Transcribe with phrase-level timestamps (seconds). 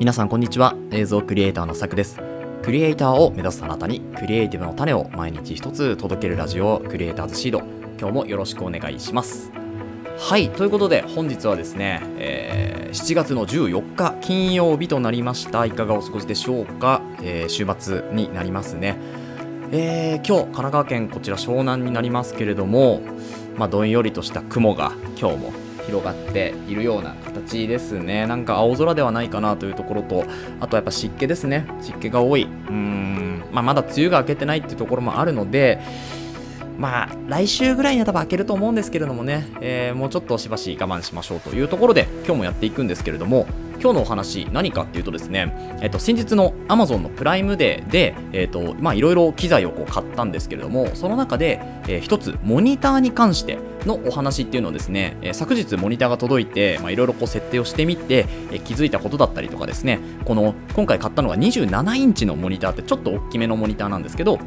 [0.00, 0.74] 皆さんこんにちは。
[0.92, 2.22] 映像クリエイターのさくです。
[2.62, 7.58] クリエイターを目指すあなたにクリエイティブの種を毎日一つ届けるラジオクリエイターズシード。
[7.98, 9.52] 今日もよろしくお願いします。
[10.18, 15.66] はいということで本日はですね、えー、7月の14日金曜日となりました。
[15.66, 18.96] いかがお過ごしでしょうか、えー、週末になりますね。
[19.70, 23.02] えー、今日神奈川県こちら湘南になりますけれども、
[23.58, 25.52] まあ、どんよりとした雲が今日も
[25.90, 28.26] 広がっているような形ですね。
[28.26, 30.24] なんか青空ではないかなというところと
[30.60, 31.66] あとやっぱ湿気ですね。
[31.82, 32.44] 湿気が多い。
[32.44, 35.80] うん、まあ、まだ梅雨が明けてないっていうところもあるので
[36.78, 43.46] まあ来週ぐらいには多分開けると思うんですけれどもね、えー、もうちょっとしばし我慢しましょうというところで今日もやっていくんですけれども
[43.80, 64.38] 今日のお話何かっていうとですね、えっと、先日の Amazon のプライムデーで、えっと、まあいろいろ機材をこう買ったんですけれども、その中で、えー、つモニターに関してのお話っていうのをですね、えー、昨日モニターが届いて、まあいろいろこう設定をしてみて、えー、気づいたことだったりとかですね、この今回買ったのが27インチのモニターってちょっと大きめのモニターなんですけど、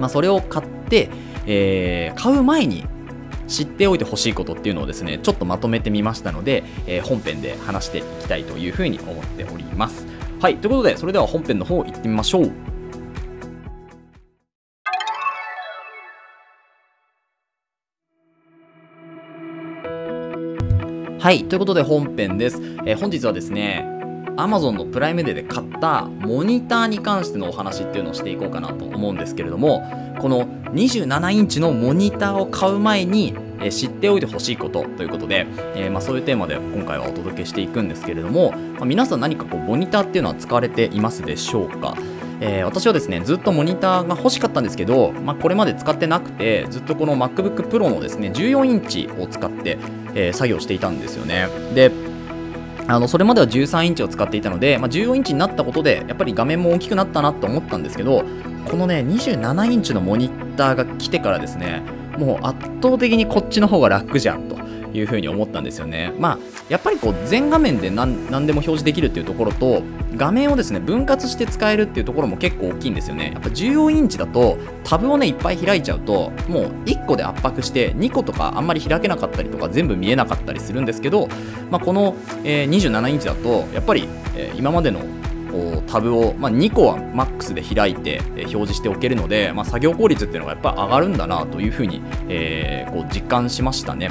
[0.00, 1.10] まあそれを買って、
[1.44, 2.86] えー、買う前に
[3.48, 10.06] 知っておいてほしいことっていうのをですねちょっとまとめてみましたので、えー、本編で話していきたいというふうに思っております。
[10.40, 12.52] はいということでそれでは本編の方行ってみましょう。
[21.18, 23.84] はいということで本編です、えー、本日はですね
[24.36, 29.82] Amazon のプライムデーで買ったモニターに関してのお話っていうのをしていこうかなと思うんですけれども
[30.20, 33.34] この27インチのモニターを買う前に
[33.70, 41.96] 知っておいてほしいことということで、えー、まあ、そういうテーマで今回はお届けしていくんですけれども、まあ、皆さん何かこうモニターっていうのは使われていますでしょうか？
[42.38, 49.78] えー、私はですねずっとモニターが欲しかったんですけど、まあ、これまで使ってなくてずっとこの MacBook Pro のですね14インチを使って、
[50.14, 51.48] えー、作業していたんですよね。
[51.74, 51.90] で
[52.88, 58.22] あのそれまでは13インチを使っていたので、まあ、14インチになったことでやっぱり画面も大きくなったなと思ったんですけど
[58.70, 61.82] このね27インチのモニターが来てからですね
[62.18, 64.56] もう圧倒的にこっちの方が楽じゃんと
[64.92, 66.12] いうふに思ったんですよね。
[66.18, 66.38] まあ、
[66.68, 69.82] やっぱりこう全画面で何でも表示できるっていうところと
[70.16, 73.32] 画面をですね分割して使えるっていうところも結構大きいんですよね。
[73.34, 81.28] やっぱ14インチだとタブをねいっぱい開いちゃうともう1個で圧迫して2個とかあんまり開けなかったりとか全部見えなかったりするんですけど、
[81.70, 85.00] まあ、この、え、27インチだとやっぱり、え、今までの
[85.86, 94.10] タブを、まあ、2個はマックスで開いて、え表示しておけるので、まあ、作業効率っていうのがやっぱり上がるんだなというふうに、えー、こう実感しましたね。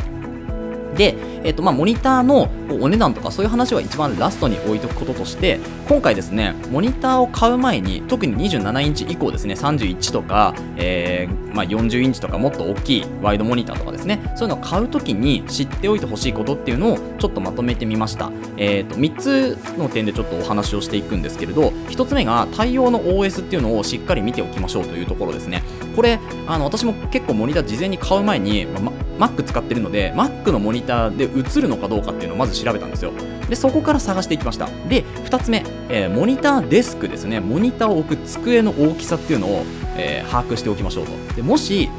[0.96, 2.50] で、えっ、とまあ、モニターの
[2.82, 25.64] お値段とかそういう話は一番ラストに置いとくこととして今回ですねモニターを買う前に特に27インチ以降ですね31とか、えー、まあ、40インチとかもっと大きいワイドモニターとかですねそういうのを買うときに知っておいてほしいことっていうのをちょっとまとめてみました、えーと、3つの点でちょっとお話をしていくんですけれど1つ目が対応の OS っていうのをしっかり見ておきましょうというところですね。
[25.96, 33.12] これあの私も結構モニター事前に買う前に、ま Mac 使ってるので Mac のモニターで映るのかどうかっていうのをまず調べたんですよ。
[33.50, 34.68] でそこから探していきました。
[34.90, 37.40] で2つ目、えー、モニターデスクですね。
[37.40, 39.64] モニターを置く机の大きさっていうのを、
[39.98, 41.12] えー、把握しておきましょうと。
[41.36, 41.90] でもし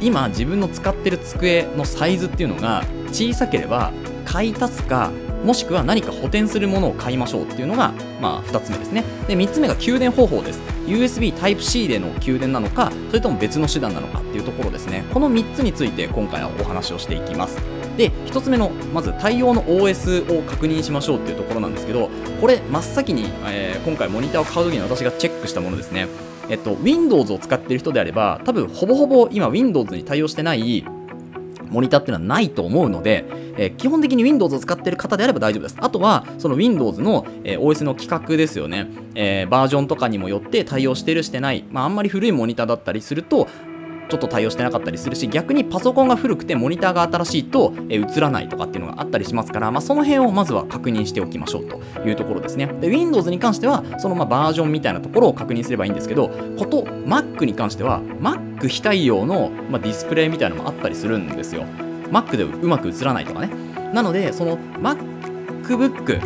[0.00, 3.92] 今自分の使ってる机のサイズっていうのが小さければ
[4.24, 5.10] 買い足すか
[5.44, 9.04] もしくは何か補填するものを買いましょうっていうのが、まあ、2つ目ですね。
[9.28, 10.73] で3つ目が給電方法です。
[10.86, 15.04] USB Type-C での給電なのかそれとも別の手段なのかっていうところですね。
[15.12, 17.58] この3つについて今回はお話をしていきます。
[17.96, 26.08] で1つ目のまず対応の OS を確認しましょうっていうところなんですけどこれ真っ先に、えー、今回モニターを買う時に私がチェックしたものですね。
[26.50, 30.84] えっと Windows を使っている人であれば多分ほぼほぼ今 Windows に対応してない
[31.74, 33.24] モニターっていうのはないと思うので、
[33.58, 35.76] えー、基本的に Windows を使っている方であれば大丈夫です。
[35.80, 43.48] あとは、その Windows の、えー、OS の規格ですよね、えー、バージョンとかにもよって対応してるしてない、まあ、あんまり古いモニターだったりすると、
[44.08, 52.66] ちょっと対応してなかったりするし逆にパソコンが古くてモニターが新しいと、え映らないとかっていうのがあったりしますから、まあ、その辺をまずは確認しておきましょうというところですね。
[52.80, 56.28] で Windows に関してはそのまバージョンみたいなところを確認すればいいんですけど
[56.58, 61.64] こと Mac に関しては Mac 非対応の、まディスプレイみたいなのもあったりするんですよ。
[62.10, 63.50] Mac でうまく映らないとかね。
[63.92, 66.20] なのでその MacBook、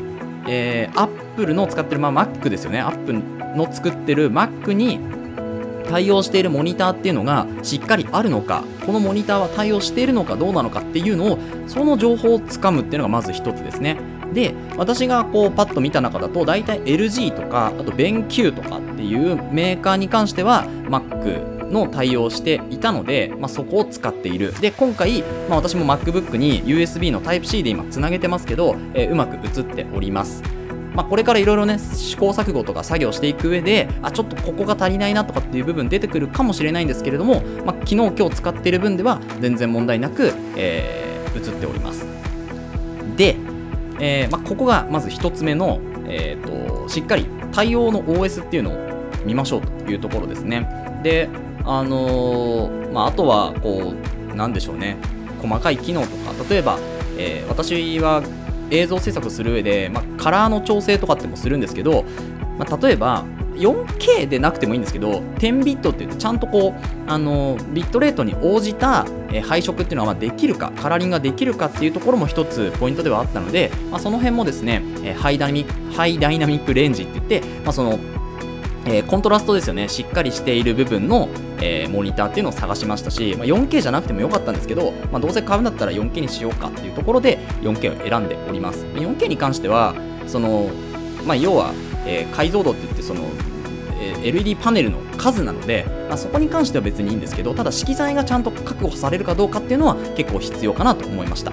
[0.49, 2.81] えー、Apple の使ってる、まあ、Mac ですよね。
[2.81, 3.23] Apple
[3.57, 4.99] の作ってる Mac に
[5.89, 13.99] 対応しているモニターっていうのがしっかりあるのかこのモニターは対応しているのかどうなのかっていうのをその情報をつかむっていうのがまず一つですね。
[14.33, 24.59] で私がこうパッと見た中だと大体 LG とかあと BenQ とかっていうメーカーに関しては Mac の対応していたので、まあ、そこを使っている。
[24.61, 30.43] で今回、まあ、私も MacBook に USB の Type-C で今つなげてますけど、えー、うまく映っております。
[30.99, 42.05] まあ、これからいろいろね試行錯誤とか作業していく上であちょっとここが足りないなとかっていう部分出てくるかもしれないんですけれども、まあ、昨日今日使っている分では全然問題なく、えー、映っております。
[43.17, 43.37] で、
[44.01, 45.79] えーまあ、ここがまず1つ目の、
[46.09, 48.77] えーと、しっかり対応の OS っていうのを
[49.25, 50.67] 見ましょうというところですね。
[51.05, 51.29] で
[51.63, 53.95] あのー、まあ、あとはこ
[54.33, 54.97] うなんでしょうね。
[55.41, 56.77] 細かい機能とか例えば、
[57.17, 58.21] えー、私は
[58.71, 62.05] 映像制作する上で、まあ、カラーの調整とかってもするんですけど、
[62.59, 63.25] まあ、例えば
[63.55, 69.07] 4K でなくてもいいんですけど10ビットって言ってちゃんとこうあのビットレートに応じた、
[69.47, 74.83] 配色っていうのはまできるかカラーリングができるかっていうところも一つポイントではあったので、まあ、その辺もですね、
[75.19, 77.99] ハイダイナミックハイダイナミックレンジって言って、まあ、その
[78.87, 79.89] え、コントラストですよね。
[79.89, 81.29] しっかりしている部分の、
[81.61, 88.85] えー、モニターっていうのを探しましたし、まあ、4K じゃなくてもよかったんですけど、まあ、どうせ買うんだったら 4K にしようかっていうところで 4K を選んでおります。
[88.87, 89.95] 4K に関しては
[90.27, 90.71] その、
[91.27, 91.73] まあ、要は、
[92.07, 93.23] えー、解像度って言ってその、
[94.01, 101.53] え LED パネルの数なので、まあ、そこに関しては別にいいんですけどただ色彩がちゃんと確保されるかどうかっていうのは結構必要かなと思いました。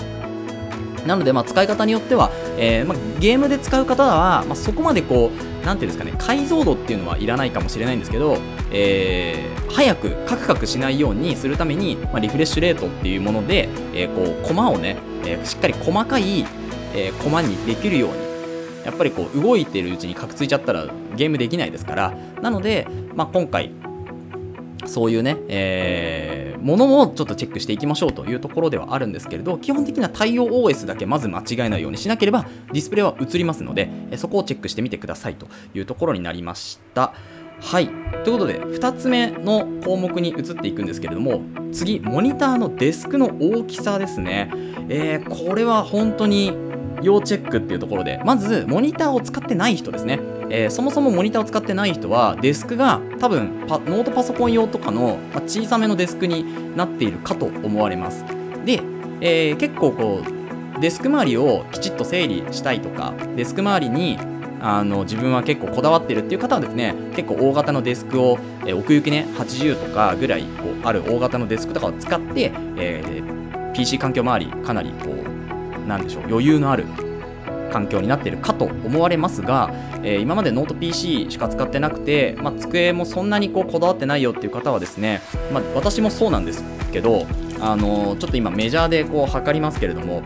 [1.06, 8.38] なので、まあ、使い方によっては、えーまあ、ゲームで使う方は、まあ、そこまでこう、なんていうんですかね、解像度っていうのはいらないかもしれないんですけど、
[8.72, 16.46] えー、早くカクカクしないようにするために、まあ、リフレッシュレートっていうもので、えー、こう、コマをね、えー、しっかり細かい、
[16.94, 18.16] えー、コマにできるように、
[18.86, 20.86] やっぱりこう、動いてるうちにカクついちゃったら
[21.16, 23.72] ゲームできないですから、なので、まあ、今回、
[24.86, 26.34] そういうね、えー、
[26.65, 37.13] ものをちょっとチェックしていきましょうというところではあるんですけれど、基本的な対応 OS だけまず間違えないようにしなければ、ディスプレイは映りますので、そこをチェックしてみてくださいというところになりました。
[37.62, 37.88] はい。
[38.23, 41.41] ということで、2つ目の項目に移っていくんですけれども、
[41.71, 44.50] 次、モニターのデスクの大きさですね。
[44.89, 46.51] えー、これは本当に
[47.03, 50.19] 要チェックっていうところで、まず、モニターを使ってない人ですね。
[50.50, 58.24] えー、そもそもモニターを使ってない人はデスクが多分ノートパソコン用とかの、ま小さめのデスクになっているかと思われます。
[58.65, 58.81] で、
[59.21, 60.24] えー、結構こ
[60.77, 64.18] うデスク周りをきちっと整理したいとかデスク周りに
[64.62, 76.86] あの自分は結構こだわってるっていう方はですね結構大型のデスクを、えー、奥行きね80とかぐらいこうある大型のデスクとかを使って、えー、PC 環境周りかなりこうなんでしょう余裕のある
[77.75, 79.69] 環境になっているかと思われますが、
[80.01, 86.63] えー、今までノート PC しか使ってなくて、まあ、机もそんなにこうこだわってないよっていう方はですね、まあ、私もそうなんです
[86.94, 87.27] けど、
[87.60, 90.24] あのー、ちょっと今メジャーでこう測りますけれども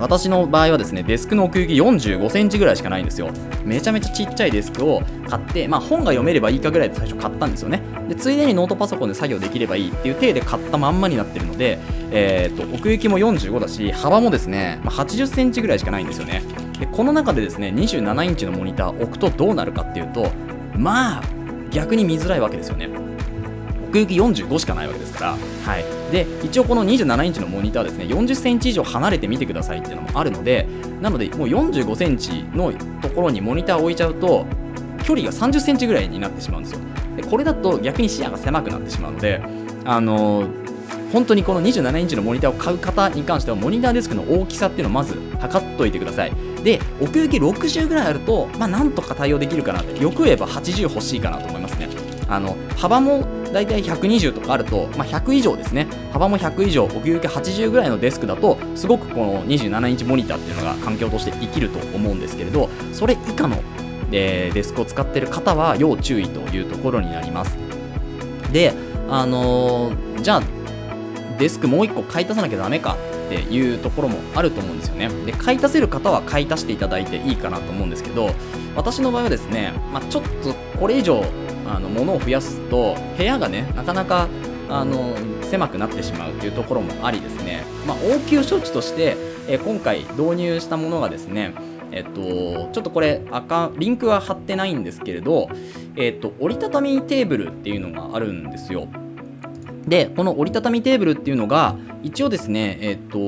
[0.00, 3.30] 私の場合はですねデスクの奥行き45センチぐらいしかないんですよ。
[3.64, 7.82] めちゃめちゃちっちゃいデスクを買って、まあ、本が読めればいいかぐらいで最初買ったんですよね。
[8.08, 11.78] でついでにノートパソコンで作業できればいいっていう体で買ったまんまになってるので、
[12.10, 16.42] えー、と奥行きも45だし幅もですね、まあ、80センチぐらいしかないんですよね。
[16.78, 20.30] でこの中でですね27インチのモニター置くとどうなるかっていうと
[20.76, 21.22] まあ
[21.70, 23.09] 逆に見づらいわけですよね。
[23.90, 25.30] 奥行き45しかないわけですから、
[25.64, 30.66] はい、で一応この27インチのモニターですね40センチ以上離れてみてくださいっていうのもあるので
[31.00, 32.72] なのでもう45センチの
[33.02, 34.46] ところにモニターを置いちゃうと
[35.02, 36.80] 距離が30センチぐらいになってしまうんですよ。
[37.16, 39.42] でこれだと逆に視野が狭くなってしまうので
[39.84, 40.46] あの
[41.12, 46.32] 本当にこの27インチのモニターを買う方に関してはモニターデスクの大きさっていうのをまず測っといてください。
[46.62, 51.88] で奥行き60ぐらいあるとまあなんとか対応できるかなってよく言えば80欲しいかなと思いますね。
[52.28, 55.86] あの幅もだいたい120とかあると、まあ、100以上ですね。
[56.12, 63.56] 幅も100以上奥行き80ぐらいのデスクだとすごくこの27インチモニターっていうのが環境として生きると思うんですけれどそれ以下の、
[64.12, 67.56] えー、デスクを使っている方は要注意というところになります。
[68.52, 68.72] で
[69.08, 70.42] あのー、じゃあ
[71.38, 75.08] デスクもう1個買い足さなきゃダメかっていうところもあると思うんですよね。
[75.24, 78.30] で買い足せる方は買い足していただいていいかなと思うんですけど
[78.76, 81.24] 私の場合はですね、まあ、ちょっとこれ以上
[81.70, 84.28] あの物を増やすと部屋がねなかなか
[84.68, 89.16] あの狭くなってしまうというところもありですね、まあ、応急処置として、
[89.48, 91.54] え今回導入したものがですね
[91.92, 95.48] えっと、ちょっとこれ赤リンクは貼ってないんですけれど、
[95.96, 98.86] えっと、折りたたみテーブルっていうのがあるんですよ。
[99.88, 103.18] でこの折りたたみテーブルっていうのが一応ですねえっと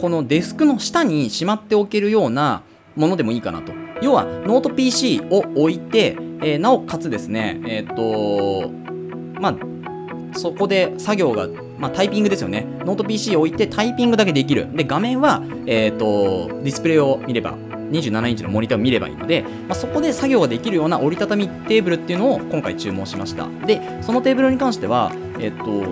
[0.00, 2.62] このデスクの下にしまっておけるような
[2.96, 3.72] ものでもいいかなと。
[4.02, 8.70] 要はノート PC を置いて、えー、なおかつですねえっ、と
[9.40, 9.76] まあ
[10.36, 12.66] そこで作業が、まあ、タイピングですよね。
[12.84, 14.68] ノート PC を置いてタイピングだけできる。
[14.74, 17.54] で、画面は、えっ、ー、と、ディスプレイを見れば、
[17.90, 23.48] 27インチのモニターを見ればいいので、まあ、そこで作業ができるような折りたたみテーブルっていうのを今回注文しました。
[23.66, 25.84] で、そのテーブルに関しては、えっ、と、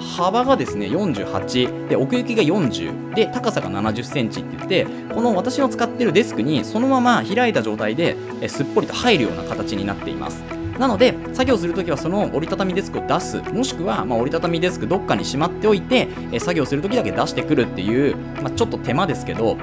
[0.00, 8.16] 幅がですね48で奥行きが40で高さが7 0センチって言ってこの私の使ってるデスクにそのまま開いた状態で、
[8.48, 10.42] すっぽりと入るような形になっています。
[10.78, 13.40] なので作業するときはその折りたたみデスクを出す。
[13.52, 19.56] もしくはま折りたたみデスクどっかにしまっておいて、作業するときだけ出してくるっていう、まあ、ちょっと手間ですけど。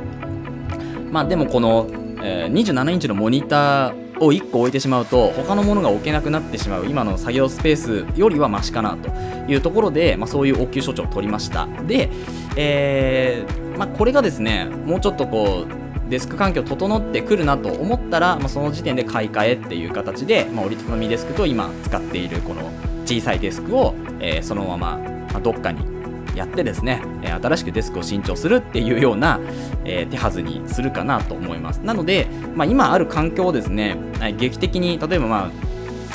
[1.12, 1.86] まあでもこの、
[2.26, 9.10] えー、27インチのモニターを1個置いてしまうと他のものが置けなくなってしまう今の作業スペースよりはマシかなと
[9.52, 11.68] いうところで、まあ、そういう応急処置を取りました。
[11.86, 12.10] で、
[12.56, 22.72] えー、まあ、これがですねもうちょっとこうデスク環境整ってくるなと思ったら、まあ、その時点で買い替えっていう形で、まあ、折りたたみデスクと今使っているこの
[23.06, 25.00] 小さいデスクを、えー、そのまま、
[25.42, 25.93] どっかに
[26.36, 29.40] やってですね、え新しくデスクを新調するっていうような、
[29.86, 31.78] え手はずにするかなと思います。
[31.78, 33.98] なので、まあ、今ある環境をですね、
[34.38, 35.52] 劇的に、例えばまあ、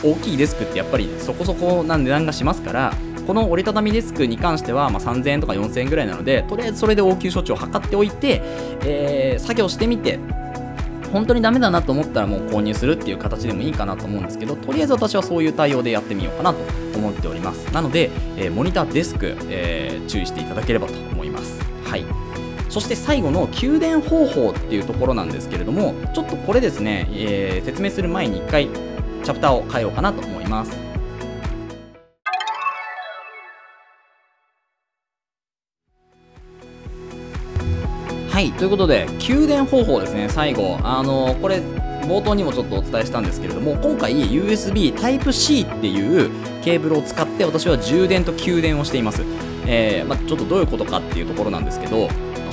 [0.03, 2.93] 大きいデスクってやっぱりそこそこな値段がしますから、
[3.27, 8.41] この折りたたみデスクに関しては、まあ、3000円とか4000円ぐらいなので、とりあえずそれで応急処置を図っておいて、
[8.85, 10.19] えー、作業してみて、
[11.13, 16.59] 本当にダメだなと思ったらもう購入するっていう形でもいいかなと思うんですけどとりあえず私はそういう対応でやってみようかなと
[16.99, 17.73] 思っております。
[17.73, 21.61] なので、えー、モニターデスク、えー、注意していただければと思います。
[21.85, 22.05] はい。
[22.69, 30.88] そして最後の給電方法っていうところなんですけれどもちょっとこれですね、えー、説明する前に1回チャプターを変えようかなと思います。
[38.39, 40.79] はいということで給電方法ですね最後。
[40.85, 41.57] あのこれ
[42.07, 46.31] 冒頭にもちょっとお伝えしたんですけれども今回 USB Type-C っていう
[46.63, 49.25] ケーブルを使って私は充電と給電をしています、
[49.67, 52.07] えー、まあ、ちょっとどういうことかっていうところなんですけど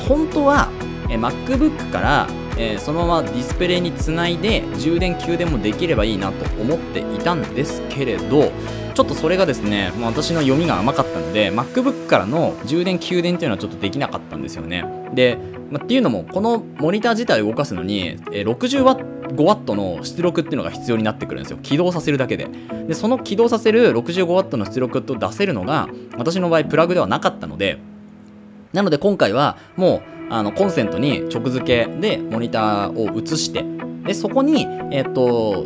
[0.09, 0.71] 本当は、
[1.07, 2.27] え MacBook から
[2.57, 8.51] えー、そのままディスプレイにつないで充電給電もできればいいなと思っていたんですけれど
[8.95, 14.85] ちょっとそれがですね、まあ、私の読みが甘かったので MacBook からの充電給電っていうのはちょっとできなかったんですよね。
[15.13, 15.37] で
[15.69, 21.57] ま、っていうのもこのモニター自体を動かすのに、65W の出力っていうのが必要になってくるんですよ。
[21.61, 22.47] 起動させるだけで。
[22.87, 27.79] でその起動させる 65W の出力と出せるのが私の場合プラグではなかったので
[28.73, 33.65] なので今回はもうあのコンセントに直付けでモニターを移して
[34.05, 35.65] でそこに、えっ、と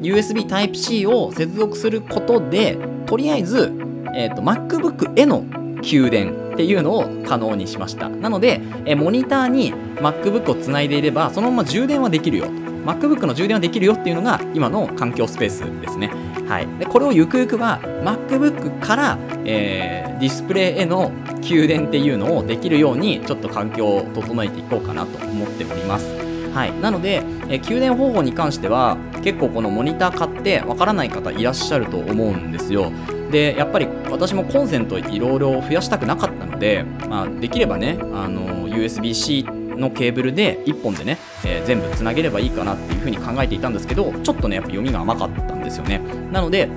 [0.00, 3.72] USB Type-C を接続することでとりあえず、
[4.14, 5.44] えっ、と MacBook への
[5.82, 12.46] 給電っていうのを可能にしましたなのでえモニターに MacBook をつないでいればそのまま充電はできるよ
[12.86, 16.08] MacBook の充電はできるよっていうのが今の環境スペースですね。
[16.48, 21.10] はい、でこれをゆくゆくは MacBook から、えー、ディスプレイへの
[21.42, 26.25] 給電っていうのをできるようにちょっと環境を整えていこうかなと思っております。
[26.56, 32.90] はい、なので、え給電方法に関しては結構このモニター買ってわからない方いらっしゃると思うんですよ。
[33.30, 39.42] でやっぱり私もコンセントいろいろ増やしたくなかったので、まあ、できればねあの USB-C
[39.76, 45.98] のケーブルで1本でね、えー、全部つなげればいいかなっていうふうに考えていたんですけどちょっとねやっぱ読みが甘かったんですよね
[46.32, 46.70] なので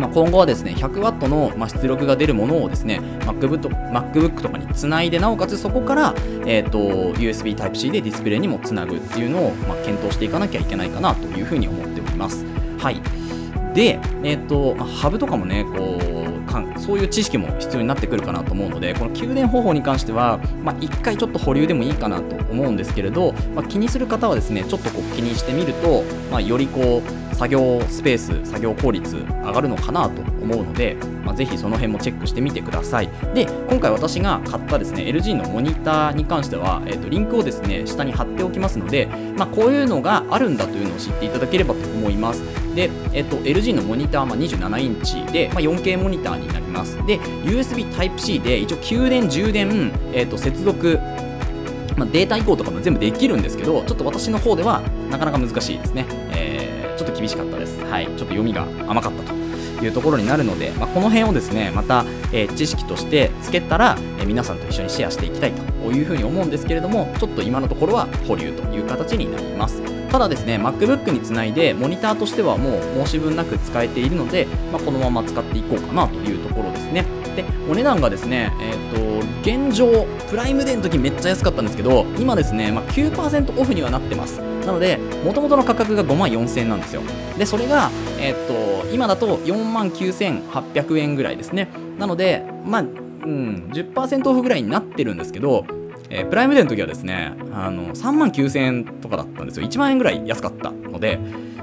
[0.00, 6.14] まあ、今後はですね 100W の、ま出力が出るものをですね MacBook, MacBook とかにつないでなおかつそこから、
[6.46, 6.78] えーと、
[7.18, 12.44] USB Type-C でディスプレイにもつなぐっていうのを、まあ、検討していかなきゃいけないかなというふうに思っております。
[12.78, 13.00] はい
[13.74, 16.19] で、えーとまあ、ハブとかもねこう
[16.50, 30.96] 感そういう知識も必要になってくるかなと思うのでこの給電方法に関しては、まあ、1回ちょっと保留でもいいかなと思うんですけれど、まあ、気にする方はですねちょっとこう気にしてみると、まあ、よりこう作業スペース作業効率上がるのかなと思うので、
[31.30, 39.06] まあ、ぜひその辺もチェックしてみてくださいで今回私が買ったですね LG のモニターに関しては、えー、とリンクをですね下に貼っておきますので、
[39.36, 42.42] まあ、こういうのがあるんだというのを知っていただければと思います
[42.74, 50.98] で、えっ、と、LG のモニターは27インチで、まあ、4K モニターになりますで USB Type-C で一応給電充電、えっ、と、接続
[51.96, 56.06] まあ、データ移行とかも全部できるんですけど、ちょっと私の方ではなかなか難しいですね。
[56.30, 57.78] えー、ちょっと厳しかったです。
[57.84, 58.06] はい。
[58.06, 59.39] ちょっと読みが甘かったと
[59.84, 69.82] いうところになるので、まあ、この辺をですね、また、えー、知識としてつけたら、えー、皆さんと一緒にシェアしていきたいというふうに思うんですけれども、ちょっと今のところは保留という形になります。
[70.10, 77.19] ただですね、MacBook につないで、モニターとしてはもう申し分なく使えているので、まあ、このまま使っていこうかなというところですね。
[77.36, 84.40] で、お値段がですね、え、ー、と、現状、プライムデーの時めっちゃ安かったんですけど、今ですね、まあ、9%オフにはなってます。
[84.66, 87.02] なので、もともとの価格が5万4000円なんですよ。
[87.38, 91.68] で、それが、え、ー、と、今だと4万9800円ぐらいですね。
[91.98, 95.64] なので、まあ、うん、10%オフぐらいになってるんですけど、
[96.10, 99.66] えー、プライムデーの時はですね、あの、3万9000円とかだったんですよ。
[99.66, 101.20] 1万円ぐらい安かったので、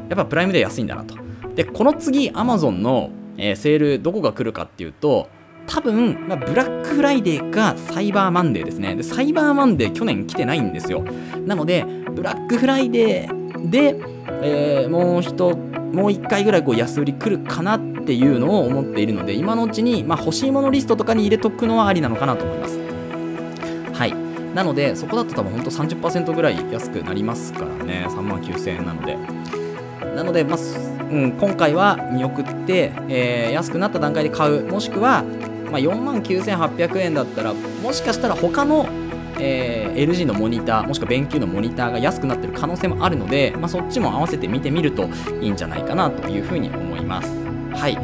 [0.10, 1.16] やっぱプライムデー安いんだなと。
[1.54, 5.28] で、この次、Amazon の、えー、セールどこが来るかっていうと、
[5.68, 8.96] 多分、まあ、ブラックフライデーかサイバーマンデーですね。
[8.96, 11.04] でサイバーマンデー去年来てないんですよ。
[11.46, 13.96] なのでブラックフライデーで、
[14.42, 15.56] えー、もう一
[15.94, 22.80] もう1回ぐらいこう安売り来るかなっていうのを思っているので今のうちに、まあ、欲しいものリストとかに入れとくのはありなのかなと思います。
[23.94, 24.14] はい。
[24.56, 28.06] なのでそこだと多分ほんと30%ぐらい安くなりますからね。
[28.10, 29.18] 3万9000円なので。
[30.16, 30.58] なので、まあ
[31.10, 34.66] うん、今回は見送って、えー、安くなった段階で買う。
[34.66, 35.24] もしくは、
[35.72, 38.88] まあ、4万9800円だったらもしかしたら他の
[39.40, 45.08] えー、LG のモニターもしくは勉強のモニターが安くなってる可能性もあるので、まあ、そっちも合わせて見てみると
[45.42, 47.30] いいんじゃないかなというふうに思います。
[47.72, 47.96] はい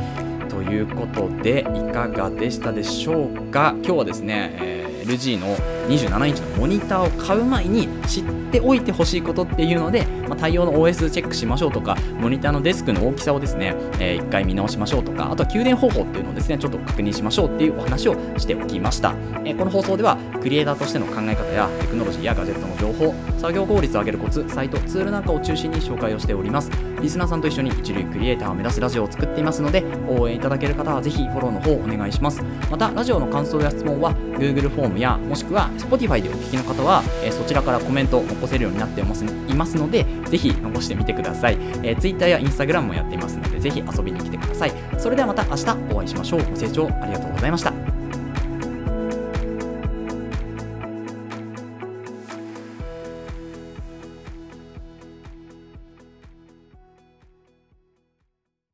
[0.48, 3.74] ということでいかがでしたでしょうか？
[3.77, 19.13] 今日はですね、えー LG の27インチのモニターを買う前に知っておいてほしいことっていうので、まあ、対応の OS チェックしましょうとかモニターのデスクの大きさをですね、えー、1回見直しましょうとかあとは給電方法っていうのをですねちょっと確認しましょうっていうお話をしておきました、
[19.43, 26.71] えー、この放送ではクリエイターとしての考え方やテクノロジーやガジェットの情報作業効率を上げるコツサイトツールなんかを中心に紹介をしております。
[27.01, 32.41] リスナーさんと一緒に一流クリエイターを目指すラジオを作っていますので応援いただける方はぜひフォローの方お願いします。
[32.71, 44.71] またラジオの感想や質問は Google フォームやもしくは Spotify でお聞きの方は、えー、そちらからコメントを残せるようになっていますいますのでぜひ残してみてください、えー、Twitter や Instagram もやっていますのでぜひ遊びに来てください。
[44.97, 46.39] それではまた明日お会いしましょう。
[46.43, 47.72] ご清聴ありがとうございました。